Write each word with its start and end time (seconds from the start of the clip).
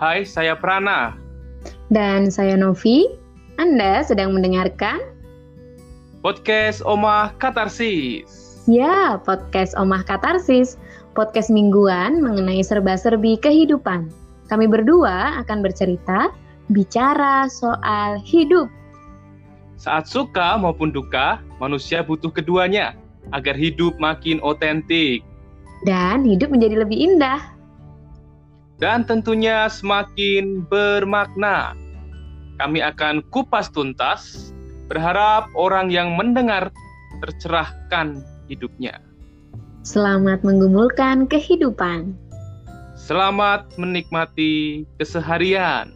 Hai, 0.00 0.24
saya 0.24 0.56
Prana. 0.56 1.12
Dan 1.92 2.32
saya 2.32 2.56
Novi. 2.56 3.04
Anda 3.60 4.00
sedang 4.00 4.32
mendengarkan 4.32 4.96
Podcast 6.24 6.80
Omah 6.88 7.36
Katarsis. 7.36 8.64
Ya, 8.64 9.20
podcast 9.20 9.76
Omah 9.76 10.00
Katarsis, 10.08 10.80
podcast 11.12 11.52
mingguan 11.52 12.24
mengenai 12.24 12.64
serba-serbi 12.64 13.36
kehidupan. 13.44 14.08
Kami 14.48 14.64
berdua 14.72 15.36
akan 15.44 15.60
bercerita, 15.60 16.32
bicara 16.72 17.44
soal 17.52 18.16
hidup. 18.24 18.72
Saat 19.76 20.08
suka 20.08 20.56
maupun 20.56 20.96
duka, 20.96 21.44
manusia 21.60 22.00
butuh 22.00 22.32
keduanya 22.32 22.96
agar 23.36 23.52
hidup 23.52 24.00
makin 24.00 24.40
otentik 24.40 25.20
Dan 25.84 26.24
hidup 26.24 26.48
menjadi 26.48 26.88
lebih 26.88 26.96
indah. 26.96 27.59
Dan 28.80 29.04
tentunya 29.04 29.68
semakin 29.68 30.64
bermakna. 30.66 31.76
Kami 32.56 32.80
akan 32.80 33.24
kupas 33.28 33.68
tuntas, 33.68 34.52
berharap 34.88 35.48
orang 35.52 35.92
yang 35.92 36.16
mendengar 36.16 36.72
tercerahkan 37.20 38.24
hidupnya. 38.48 38.98
Selamat 39.84 40.44
menggumulkan 40.44 41.28
kehidupan. 41.28 42.12
Selamat 42.96 43.64
menikmati 43.80 44.84
keseharian. 45.00 45.92